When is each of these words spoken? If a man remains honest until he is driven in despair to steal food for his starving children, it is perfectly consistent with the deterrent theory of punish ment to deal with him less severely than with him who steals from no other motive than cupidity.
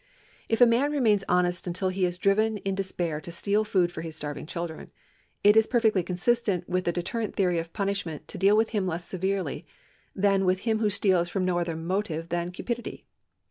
If 0.49 0.61
a 0.61 0.65
man 0.65 0.91
remains 0.91 1.23
honest 1.29 1.67
until 1.67 1.89
he 1.89 2.07
is 2.07 2.17
driven 2.17 2.57
in 2.57 2.73
despair 2.73 3.21
to 3.21 3.31
steal 3.31 3.63
food 3.63 3.91
for 3.91 4.01
his 4.01 4.15
starving 4.15 4.47
children, 4.47 4.89
it 5.43 5.55
is 5.55 5.67
perfectly 5.67 6.01
consistent 6.01 6.67
with 6.67 6.85
the 6.85 6.91
deterrent 6.91 7.35
theory 7.35 7.59
of 7.59 7.71
punish 7.71 8.03
ment 8.03 8.27
to 8.29 8.39
deal 8.39 8.57
with 8.57 8.69
him 8.71 8.87
less 8.87 9.05
severely 9.05 9.67
than 10.15 10.43
with 10.43 10.61
him 10.61 10.79
who 10.79 10.89
steals 10.89 11.29
from 11.29 11.45
no 11.45 11.59
other 11.59 11.75
motive 11.75 12.29
than 12.29 12.49
cupidity. 12.49 13.05